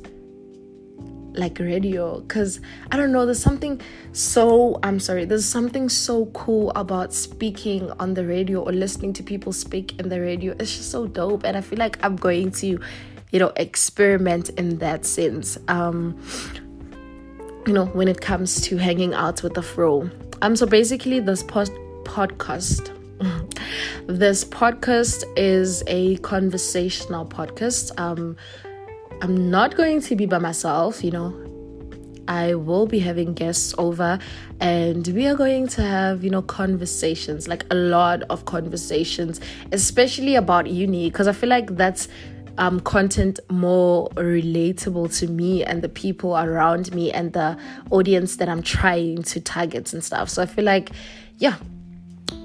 like 1.33 1.57
radio 1.59 2.19
because 2.19 2.59
I 2.91 2.97
don't 2.97 3.13
know, 3.13 3.25
there's 3.25 3.41
something 3.41 3.79
so, 4.11 4.77
I'm 4.83 4.99
sorry, 4.99 5.23
there's 5.23 5.45
something 5.45 5.87
so 5.87 6.25
cool 6.27 6.71
about 6.71 7.13
speaking 7.13 7.89
on 7.91 8.13
the 8.13 8.25
radio 8.25 8.61
or 8.61 8.73
listening 8.73 9.13
to 9.13 9.23
people 9.23 9.53
speak 9.53 9.97
in 9.99 10.09
the 10.09 10.19
radio. 10.19 10.53
It's 10.59 10.75
just 10.75 10.91
so 10.91 11.07
dope. 11.07 11.45
And 11.45 11.55
I 11.55 11.61
feel 11.61 11.79
like 11.79 11.97
I'm 12.03 12.17
going 12.17 12.51
to, 12.53 12.79
you 13.31 13.39
know, 13.39 13.53
experiment 13.55 14.49
in 14.49 14.79
that 14.79 15.05
sense. 15.05 15.57
Um, 15.69 16.21
you 17.65 17.73
know, 17.73 17.85
when 17.85 18.09
it 18.09 18.19
comes 18.19 18.59
to 18.61 18.77
hanging 18.77 19.13
out 19.13 19.43
with 19.43 19.53
the 19.53 19.61
fro. 19.61 20.09
Um, 20.41 20.55
so 20.55 20.65
basically, 20.65 21.19
this 21.19 21.43
pod- 21.43 21.69
podcast 22.03 22.96
this 24.07 24.45
podcast 24.45 25.23
is 25.35 25.83
a 25.87 26.17
conversational 26.17 27.25
podcast. 27.25 27.97
Um, 27.99 28.37
I'm 29.21 29.49
not 29.49 29.75
going 29.75 30.01
to 30.01 30.15
be 30.15 30.25
by 30.25 30.37
myself, 30.37 31.03
you 31.03 31.11
know. 31.11 31.43
I 32.27 32.55
will 32.55 32.85
be 32.85 32.99
having 32.99 33.33
guests 33.33 33.73
over 33.77 34.19
and 34.59 35.07
we 35.07 35.27
are 35.27 35.35
going 35.35 35.67
to 35.69 35.81
have, 35.81 36.23
you 36.23 36.29
know, 36.29 36.41
conversations, 36.41 37.47
like 37.47 37.65
a 37.71 37.75
lot 37.75 38.23
of 38.23 38.45
conversations, 38.45 39.39
especially 39.71 40.35
about 40.35 40.67
uni, 40.67 41.09
because 41.09 41.27
I 41.27 41.31
feel 41.31 41.49
like 41.49 41.77
that's 41.77 42.09
um, 42.57 42.81
content 42.81 43.39
more 43.49 44.09
relatable 44.09 45.17
to 45.19 45.27
me 45.27 45.63
and 45.63 45.81
the 45.81 45.89
people 45.89 46.35
around 46.37 46.93
me 46.93 47.11
and 47.11 47.33
the 47.33 47.57
audience 47.91 48.35
that 48.37 48.49
I'm 48.49 48.61
trying 48.61 49.23
to 49.23 49.39
target 49.39 49.93
and 49.93 50.03
stuff. 50.03 50.29
So 50.29 50.41
I 50.41 50.45
feel 50.45 50.65
like, 50.65 50.91
yeah. 51.37 51.55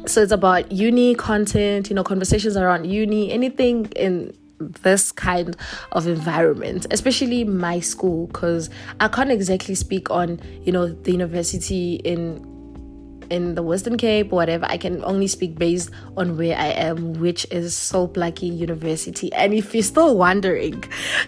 So 0.06 0.22
it's 0.22 0.32
about 0.32 0.70
uni 0.72 1.14
content, 1.14 1.88
you 1.88 1.94
know, 1.94 2.04
conversations 2.04 2.56
around 2.56 2.86
uni, 2.86 3.30
anything 3.30 3.86
in 3.96 4.36
this 4.82 5.12
kind 5.12 5.56
of 5.92 6.06
environment, 6.06 6.86
especially 6.90 7.44
my 7.44 7.80
school, 7.80 8.26
because 8.26 8.68
I 9.00 9.08
can't 9.08 9.30
exactly 9.30 9.74
speak 9.74 10.10
on, 10.10 10.40
you 10.64 10.72
know, 10.72 10.88
the 10.88 11.12
university 11.12 11.96
in 11.96 12.51
in 13.32 13.54
the 13.54 13.62
Western 13.62 13.96
Cape 13.96 14.30
whatever, 14.32 14.66
I 14.68 14.76
can 14.76 15.04
only 15.04 15.28
speak 15.28 15.56
based 15.56 15.90
on 16.16 16.36
where 16.36 16.56
I 16.56 16.68
am, 16.68 17.14
which 17.14 17.46
is 17.50 17.74
Sol 17.74 18.08
Plaatje 18.08 18.56
University. 18.56 19.32
And 19.32 19.54
if 19.54 19.72
you're 19.72 19.82
still 19.82 20.16
wondering, 20.16 20.82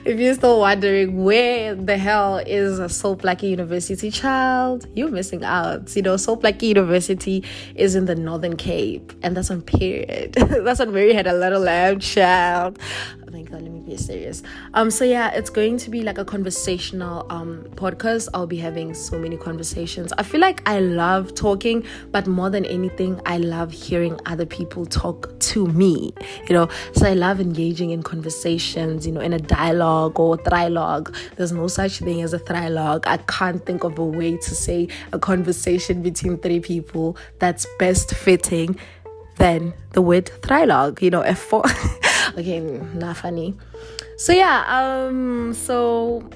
if 0.05 0.19
you're 0.19 0.35
still 0.35 0.61
wondering 0.61 1.25
where 1.25 1.75
the 1.75 1.97
hell 1.97 2.39
is 2.39 2.93
Sol 2.97 3.17
Plaatje 3.17 3.49
University 3.49 4.11
child, 4.11 4.87
you're 4.95 5.11
missing 5.11 5.45
out. 5.45 5.95
You 5.95 6.03
know, 6.03 6.17
Sol 6.17 6.37
Plaatje 6.37 6.63
University 6.63 7.45
is 7.77 7.95
in 7.95 8.07
the 8.07 8.15
Northern 8.15 8.57
Cape, 8.57 9.13
and 9.23 9.37
that's 9.37 9.51
on 9.51 9.63
period. 9.63 10.33
that's 10.35 10.81
on 10.81 10.93
where 10.93 11.05
Mary 11.05 11.15
had 11.15 11.27
a 11.27 11.35
little 11.35 11.61
lamb 11.61 12.01
child 12.01 12.79
Oh 13.27 13.31
my 13.31 13.43
god, 13.43 13.63
let 13.63 13.71
me 13.71 13.81
be 13.81 13.97
serious. 13.97 14.43
Um, 14.75 14.91
so 14.91 15.05
yeah, 15.05 15.31
it's 15.31 15.51
going 15.51 15.77
to 15.79 15.91
be 15.91 16.03
like 16.03 16.19
a 16.19 16.25
conversational 16.25 17.27
um 17.31 17.65
podcast. 17.75 18.29
I'll 18.33 18.47
be 18.47 18.59
having 18.59 18.95
so 18.95 19.19
many 19.19 19.37
conversations. 19.37 20.13
I 20.17 20.23
feel 20.23 20.41
like 20.41 20.63
I 20.67 20.81
love 20.81 21.35
talking, 21.35 21.85
but 22.11 22.27
more 22.27 22.51
than 22.51 22.65
anything, 22.67 23.21
I 23.27 23.39
love 23.39 23.73
hearing 23.73 24.19
other 24.27 24.47
people 24.47 24.87
talk 24.87 25.39
to 25.41 25.67
me. 25.67 26.15
You 26.49 26.55
know, 26.55 26.69
so 26.93 27.07
I 27.07 27.15
love 27.15 27.41
engaging 27.41 27.91
in 27.91 28.03
conversations. 28.03 29.07
You 29.07 29.13
know, 29.13 29.21
in 29.21 29.33
a 29.33 29.39
dialogue 29.39 30.19
or 30.19 30.37
trilogue. 30.37 31.15
There's 31.37 31.53
no 31.53 31.69
such 31.69 31.99
thing 31.99 32.23
as 32.23 32.33
a 32.33 32.39
trilogue. 32.39 33.05
I 33.07 33.19
can't 33.19 33.65
think 33.65 33.85
of 33.85 33.99
a 33.99 34.05
way 34.05 34.37
to 34.37 34.55
say 34.55 34.89
a 35.13 35.19
conversation 35.19 36.03
between 36.03 36.39
three 36.39 36.61
people 36.61 37.17
that's 37.39 37.67
best 37.79 38.15
fitting 38.15 38.79
than 39.37 39.75
the 39.93 40.03
word 40.03 40.31
trilogue. 40.43 41.03
You 41.03 41.11
know, 41.11 41.23
F4. 41.23 42.01
okay 42.39 42.61
not 42.95 43.17
funny 43.17 43.55
so 44.17 44.33
yeah 44.33 44.65
um 44.69 45.53
so 45.53 46.29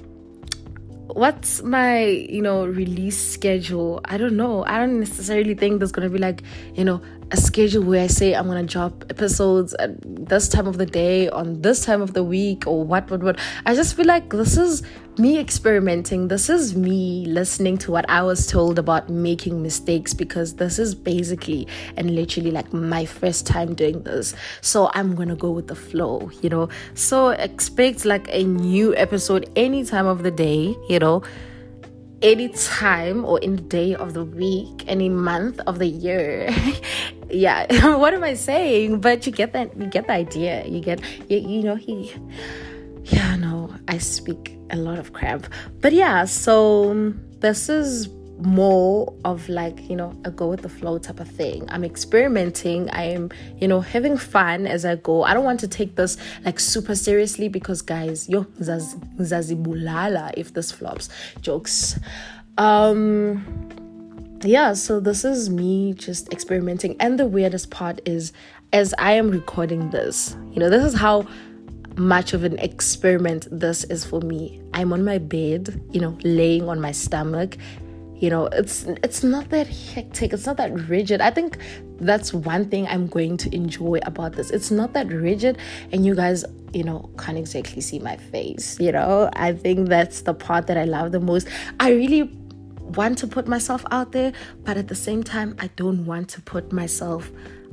what's 1.09 1.63
my 1.63 2.05
you 2.05 2.43
know 2.43 2.67
release 2.67 3.19
schedule? 3.33 4.01
I 4.05 4.19
don't 4.19 4.37
know. 4.37 4.65
I 4.65 4.79
don't 4.79 5.01
necessarily 5.01 5.55
think 5.55 5.79
there's 5.81 5.93
gonna 5.93 6.11
be 6.11 6.19
like 6.19 6.43
you 6.75 6.85
know 6.85 7.01
a 7.31 7.37
schedule 7.37 7.83
where 7.85 8.05
I 8.05 8.07
say 8.07 8.35
I'm 8.35 8.47
gonna 8.47 8.63
drop 8.63 9.05
episodes 9.11 9.75
at 9.75 9.91
this 10.27 10.49
time 10.49 10.67
of 10.67 10.79
the 10.79 10.87
day 10.87 11.29
on 11.29 11.61
this 11.61 11.85
time 11.85 12.01
of 12.01 12.15
the 12.15 12.25
week 12.25 12.67
or 12.67 12.85
what 12.85 13.11
what 13.11 13.23
what. 13.23 13.39
I 13.67 13.75
just 13.75 13.95
feel 13.95 14.07
like 14.07 14.31
this 14.31 14.57
is 14.57 14.83
me 15.19 15.39
experimenting. 15.39 16.29
This 16.29 16.49
is 16.49 16.77
me 16.77 17.27
listening 17.27 17.77
to 17.79 17.91
what 17.91 18.09
I 18.09 18.23
was 18.23 18.47
told 18.47 18.79
about 18.79 19.11
making 19.11 19.63
mistakes 19.63 20.15
because 20.15 20.55
this 20.55 20.79
is 20.79 20.95
basically 20.95 21.67
and 21.97 22.15
literally 22.15 22.51
like 22.51 22.73
my 22.73 23.05
first 23.05 23.47
time 23.47 23.75
doing 23.75 24.03
this. 24.05 24.35
So 24.63 24.91
I'm 24.95 25.15
gonna 25.15 25.37
go 25.37 25.51
with 25.51 25.67
the 25.67 25.77
flow, 25.77 26.31
you 26.41 26.49
know. 26.49 26.69
So 26.95 27.31
expect 27.31 28.05
like 28.05 28.29
a 28.31 28.45
new 28.45 28.97
episode 28.97 29.51
any 29.55 29.85
time 29.85 30.07
of 30.07 30.23
the 30.23 30.31
day, 30.31 30.75
you 30.89 30.99
know 30.99 31.23
any 32.21 32.49
time 32.49 33.25
or 33.25 33.39
any 33.43 33.57
day 33.57 33.95
of 33.95 34.13
the 34.13 34.25
week, 34.25 34.85
any 34.89 35.09
month 35.09 35.61
of 35.67 35.79
the 35.79 35.87
year. 35.87 36.49
yeah, 37.31 37.97
what 37.97 38.15
am 38.15 38.25
I 38.25 38.35
saying? 38.35 39.01
But 39.01 39.27
you 39.27 39.33
get 39.33 39.53
that, 39.53 39.77
you 39.77 39.87
get 39.87 40.07
the 40.07 40.13
idea. 40.13 40.65
You 40.67 40.81
get, 40.81 41.01
you, 41.29 41.39
you 41.39 41.63
know, 41.63 41.77
he, 41.77 42.13
yeah, 43.05 43.37
no, 43.37 43.75
I 43.89 43.99
speak 43.99 44.57
a 44.71 44.77
lot 44.77 44.99
of 44.99 45.13
crap. 45.13 45.47
But 45.81 45.93
yeah, 45.93 46.25
so 46.25 47.15
this 47.41 47.69
is 47.69 48.09
more 48.41 49.13
of 49.25 49.49
like 49.49 49.89
you 49.91 49.97
know 49.97 50.15
a 50.25 50.31
go 50.31 50.47
with 50.47 50.63
the 50.63 50.69
flow 50.69 50.99
type 50.99 51.19
of 51.19 51.29
thing 51.29 51.65
i'm 51.71 51.83
experimenting 51.83 52.89
i'm 52.93 53.31
you 53.57 53.67
know 53.67 53.81
having 53.81 54.17
fun 54.17 54.67
as 54.67 54.85
i 54.85 54.95
go 54.97 55.25
i 55.25 55.35
don't 55.35 55.45
want 55.45 55.59
to 55.59 55.67
take 55.67 55.97
this 55.97 56.17
like 56.45 56.61
super 56.61 56.95
seriously 56.95 57.49
because 57.49 57.83
guys 57.83 58.29
yo 58.29 58.45
zazibulala 58.61 60.33
if 60.37 60.55
this 60.55 60.71
flops 60.71 61.09
jokes 61.41 61.99
um 62.59 63.45
yeah 64.45 64.73
so 64.73 65.01
this 65.01 65.25
is 65.25 65.51
me 65.51 65.93
just 65.95 66.33
experimenting 66.33 66.97
and 67.01 67.19
the 67.19 67.27
weirdest 67.27 67.71
part 67.71 68.01
is 68.07 68.33
as 68.73 68.95
i 68.99 69.13
am 69.13 69.31
recording 69.31 69.91
this 69.91 70.37
you 70.51 70.61
know 70.61 70.71
this 70.71 70.85
is 70.85 70.99
how 70.99 71.27
much 71.99 72.33
of 72.33 72.45
an 72.45 72.59
experiment 72.59 73.49
this 73.51 73.85
is 73.85 74.05
for 74.05 74.21
me. 74.21 74.63
I'm 74.73 74.93
on 74.93 75.05
my 75.05 75.19
bed 75.19 75.81
you 75.91 76.01
know 76.01 76.17
laying 76.23 76.69
on 76.69 76.81
my 76.81 76.93
stomach. 76.93 77.57
You 78.17 78.31
know 78.31 78.47
it's 78.47 78.85
it's 79.05 79.23
not 79.23 79.51
that 79.51 79.67
hectic 79.67 80.33
it's 80.33 80.47
not 80.47 80.57
that 80.57 80.73
rigid. 80.89 81.21
I 81.21 81.31
think 81.31 81.59
that's 82.01 82.33
one 82.33 82.69
thing 82.71 82.87
i'm 82.87 83.09
going 83.09 83.37
to 83.39 83.55
enjoy 83.55 83.99
about 84.05 84.33
this. 84.33 84.51
It's 84.51 84.71
not 84.71 84.93
that 84.95 85.09
rigid 85.09 85.59
and 85.93 86.07
you 86.07 86.15
guys 86.15 86.45
you 86.73 86.85
know 86.85 87.11
can't 87.19 87.39
exactly 87.39 87.81
see 87.81 87.99
my 87.99 88.17
face 88.17 88.79
you 88.79 88.93
know? 88.93 89.31
I 89.33 89.53
think 89.53 89.89
that's 89.89 90.23
the 90.23 90.35
part 90.35 90.67
that 90.69 90.77
i 90.77 90.85
love 90.85 91.13
the 91.13 91.21
most. 91.21 91.49
I 91.81 91.91
really 91.91 92.33
want 92.95 93.19
to 93.19 93.27
put 93.27 93.47
myself 93.47 93.85
out 93.91 94.13
there 94.13 94.33
but 94.65 94.77
at 94.77 94.89
the 94.89 94.95
same 94.95 95.23
time 95.23 95.55
i 95.59 95.69
don't 95.77 96.05
want 96.07 96.29
to 96.29 96.41
put 96.43 96.73
myself 96.73 97.31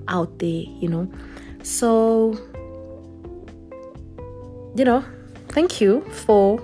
out 0.07 0.39
there 0.39 0.63
you 0.79 0.88
know 0.88 1.12
so 1.63 2.38
you 4.75 4.86
know 4.86 5.03
thank 5.50 5.79
you 5.79 6.01
for 6.12 6.60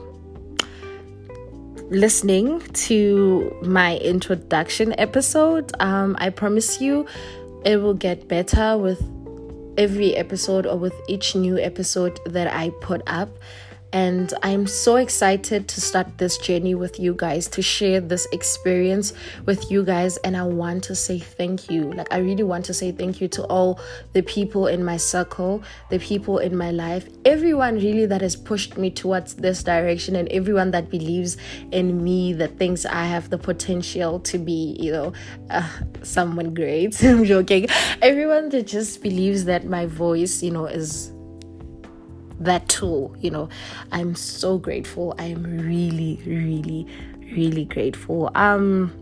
listening 1.91 2.61
to 2.71 3.53
my 3.63 3.97
introduction 3.97 4.95
episode. 4.97 5.73
Um, 5.81 6.15
I 6.19 6.29
promise 6.29 6.79
you 6.79 7.05
it 7.65 7.77
will 7.77 7.93
get 7.93 8.29
better 8.29 8.77
with 8.77 9.03
every 9.77 10.15
episode 10.15 10.65
or 10.65 10.77
with 10.77 10.93
each 11.09 11.35
new 11.35 11.59
episode 11.59 12.17
that 12.25 12.47
I 12.47 12.69
put 12.81 13.01
up. 13.07 13.29
And 13.93 14.33
I'm 14.41 14.67
so 14.67 14.95
excited 14.95 15.67
to 15.67 15.81
start 15.81 16.17
this 16.17 16.37
journey 16.37 16.75
with 16.75 16.97
you 16.97 17.13
guys, 17.13 17.47
to 17.49 17.61
share 17.61 17.99
this 17.99 18.25
experience 18.31 19.13
with 19.45 19.69
you 19.69 19.83
guys. 19.83 20.15
And 20.17 20.37
I 20.37 20.43
want 20.43 20.83
to 20.85 20.95
say 20.95 21.19
thank 21.19 21.69
you. 21.69 21.91
Like, 21.91 22.07
I 22.11 22.19
really 22.19 22.43
want 22.43 22.63
to 22.65 22.73
say 22.73 22.93
thank 22.93 23.19
you 23.19 23.27
to 23.29 23.43
all 23.47 23.81
the 24.13 24.21
people 24.21 24.67
in 24.67 24.85
my 24.85 24.95
circle, 24.95 25.61
the 25.89 25.99
people 25.99 26.37
in 26.37 26.55
my 26.55 26.71
life, 26.71 27.09
everyone 27.25 27.75
really 27.75 28.05
that 28.05 28.21
has 28.21 28.35
pushed 28.35 28.77
me 28.77 28.91
towards 28.91 29.33
this 29.33 29.61
direction, 29.61 30.15
and 30.15 30.29
everyone 30.29 30.71
that 30.71 30.89
believes 30.89 31.35
in 31.71 32.01
me 32.01 32.31
that 32.33 32.57
thinks 32.57 32.85
I 32.85 33.05
have 33.05 33.29
the 33.29 33.37
potential 33.37 34.19
to 34.21 34.37
be, 34.37 34.77
you 34.79 34.91
know, 34.93 35.13
uh, 35.49 35.67
someone 36.01 36.53
great. 36.53 37.03
I'm 37.03 37.25
joking. 37.25 37.67
Everyone 38.01 38.49
that 38.49 38.67
just 38.67 39.01
believes 39.01 39.45
that 39.45 39.65
my 39.65 39.85
voice, 39.85 40.41
you 40.41 40.51
know, 40.51 40.65
is 40.65 41.11
that 42.45 42.67
tool 42.67 43.15
you 43.19 43.31
know. 43.31 43.49
I'm 43.91 44.15
so 44.15 44.57
grateful. 44.57 45.15
I'm 45.17 45.43
really 45.43 46.19
really 46.25 46.87
really 47.35 47.65
grateful. 47.65 48.31
Um 48.35 48.93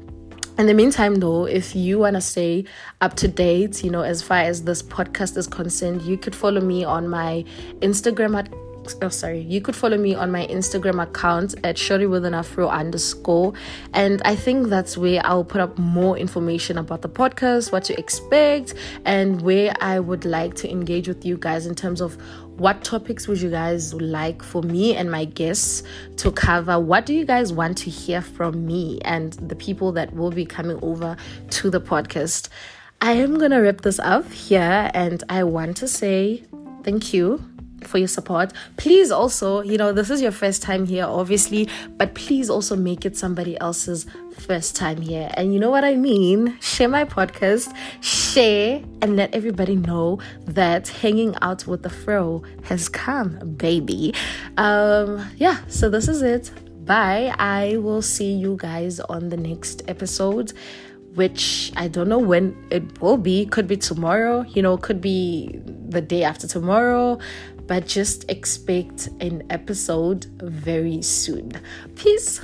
in 0.57 0.67
the 0.67 0.73
meantime 0.73 1.15
though 1.15 1.45
if 1.45 1.73
you 1.73 1.99
want 1.99 2.15
to 2.15 2.21
stay 2.21 2.65
up 2.99 3.15
to 3.15 3.29
date 3.29 3.81
you 3.81 3.89
know 3.89 4.01
as 4.01 4.21
far 4.21 4.39
as 4.39 4.63
this 4.65 4.83
podcast 4.83 5.37
is 5.37 5.47
concerned 5.47 6.01
you 6.01 6.17
could 6.17 6.35
follow 6.35 6.59
me 6.59 6.83
on 6.83 7.07
my 7.07 7.45
instagram 7.79 8.37
at 8.37 8.49
oh 9.01 9.09
sorry. 9.09 9.39
You 9.41 9.61
could 9.61 9.75
follow 9.75 9.97
me 9.97 10.15
on 10.15 10.31
my 10.31 10.45
instagram 10.47 11.01
account 11.01 11.55
at 11.63 11.77
shorty 11.77 12.05
with 12.05 12.25
an 12.25 12.33
afro 12.33 12.67
underscore. 12.67 13.53
And 13.93 14.21
i 14.25 14.35
think 14.35 14.67
that's 14.67 14.97
where 14.97 15.21
i'll 15.25 15.43
put 15.43 15.61
up 15.61 15.77
more 15.77 16.17
information 16.17 16.77
about 16.77 17.01
the 17.01 17.09
podcast 17.09 17.71
what 17.71 17.83
to 17.85 17.97
expect 17.99 18.73
and 19.05 19.41
where 19.41 19.73
i 19.81 19.99
would 19.99 20.25
like 20.25 20.55
to 20.55 20.69
engage 20.69 21.07
with 21.07 21.25
you 21.25 21.37
guys 21.37 21.65
in 21.65 21.75
terms 21.75 22.01
of 22.01 22.17
what 22.57 22.83
topics 22.83 23.27
would 23.27 23.41
you 23.41 23.49
guys 23.49 23.93
like 23.93 24.43
for 24.43 24.61
me 24.61 24.95
and 24.95 25.09
my 25.09 25.23
guests 25.23 25.81
to 26.17 26.29
cover. 26.29 26.77
What 26.77 27.05
do 27.05 27.13
you 27.13 27.23
guys 27.23 27.53
want 27.53 27.77
to 27.79 27.89
hear 27.89 28.21
from 28.21 28.65
me 28.65 28.99
and 29.05 29.31
the 29.33 29.55
people 29.55 29.93
that 29.93 30.13
will 30.13 30.31
be 30.31 30.45
coming 30.45 30.77
over 30.81 31.15
to 31.51 31.69
the 31.69 31.79
podcast? 31.79 32.49
I 33.01 33.13
am 33.13 33.39
gonna 33.39 33.61
wrap 33.61 33.79
this 33.81 33.97
up 33.99 34.29
here 34.29 34.91
and 34.93 35.23
i 35.29 35.41
want 35.41 35.77
to 35.77 35.87
say 35.87 36.43
thank 36.83 37.13
you 37.13 37.41
for 37.83 37.97
your 37.97 38.07
support. 38.07 38.53
Please 38.77 39.11
also, 39.11 39.61
you 39.61 39.77
know, 39.77 39.91
this 39.91 40.09
is 40.09 40.21
your 40.21 40.31
first 40.31 40.61
time 40.61 40.85
here, 40.85 41.05
obviously, 41.05 41.67
but 41.97 42.15
please 42.15 42.49
also 42.49 42.75
make 42.75 43.05
it 43.05 43.17
somebody 43.17 43.59
else's 43.59 44.05
first 44.39 44.75
time 44.75 45.01
here. 45.01 45.29
And 45.33 45.53
you 45.53 45.59
know 45.59 45.69
what 45.69 45.83
I 45.83 45.95
mean? 45.95 46.57
Share 46.61 46.89
my 46.89 47.05
podcast, 47.05 47.73
share, 48.01 48.81
and 49.01 49.15
let 49.15 49.33
everybody 49.33 49.75
know 49.75 50.19
that 50.45 50.87
hanging 50.87 51.35
out 51.41 51.67
with 51.67 51.83
the 51.83 51.89
fro 51.89 52.43
has 52.63 52.89
come, 52.89 53.55
baby. 53.57 54.13
Um, 54.57 55.29
yeah, 55.37 55.59
so 55.67 55.89
this 55.89 56.07
is 56.07 56.21
it. 56.21 56.51
Bye. 56.85 57.35
I 57.37 57.77
will 57.77 58.01
see 58.01 58.31
you 58.31 58.57
guys 58.57 58.99
on 58.99 59.29
the 59.29 59.37
next 59.37 59.83
episode 59.87 60.53
which 61.15 61.71
I 61.75 61.87
don't 61.87 62.07
know 62.07 62.19
when 62.19 62.55
it 62.69 63.01
will 63.01 63.17
be. 63.17 63.45
Could 63.45 63.67
be 63.67 63.77
tomorrow, 63.77 64.43
you 64.43 64.61
know, 64.61 64.77
could 64.77 65.01
be 65.01 65.59
the 65.89 66.01
day 66.01 66.23
after 66.23 66.47
tomorrow 66.47 67.19
but 67.69 67.85
just 67.85 68.25
expect 68.31 69.09
an 69.21 69.43
episode 69.51 70.25
very 70.41 71.03
soon. 71.03 71.53
Peace. 71.95 72.41